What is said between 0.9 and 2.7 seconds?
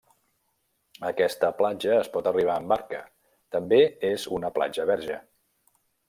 A aquesta platja es pot arribar en